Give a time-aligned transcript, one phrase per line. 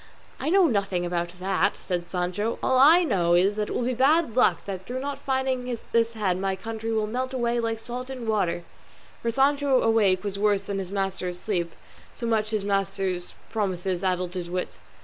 [0.39, 3.97] "I know nothing about that," said Sancho; "all I know is it will be my
[3.97, 8.09] bad luck that through not finding this head my county will melt away like salt
[8.09, 8.63] in water;"
[9.21, 11.73] for Sancho awake was worse than his master asleep,
[12.15, 14.79] so much had his master's promises addled his wits.